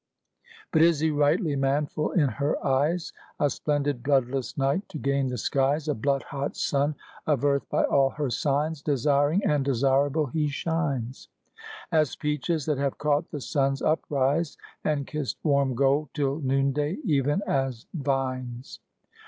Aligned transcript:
But 0.71 0.81
is 0.81 0.99
he 1.01 1.11
rightly 1.11 1.55
manful 1.55 2.11
in 2.13 2.27
her 2.27 2.57
eyes, 2.65 3.13
A 3.39 3.51
splendid 3.51 4.01
bloodless 4.01 4.57
knight 4.57 4.89
to 4.89 4.97
gain 4.97 5.27
the 5.27 5.37
skies, 5.37 5.87
A 5.87 5.93
blood 5.93 6.23
hot 6.23 6.57
son 6.57 6.95
of 7.27 7.45
Earth 7.45 7.69
by 7.69 7.83
all 7.83 8.09
her 8.09 8.31
signs, 8.31 8.81
Desireing 8.81 9.45
and 9.45 9.63
desireable 9.63 10.25
he 10.31 10.47
shines; 10.47 11.29
As 11.91 12.15
peaches, 12.15 12.65
that 12.65 12.79
have 12.79 12.97
caught 12.97 13.29
the 13.29 13.41
sun's 13.41 13.83
uprise 13.83 14.57
And 14.83 15.05
kissed 15.05 15.37
warm 15.43 15.75
gold 15.75 16.09
till 16.15 16.39
noonday, 16.39 16.97
even 17.03 17.43
as 17.45 17.85
vines. 17.93 18.79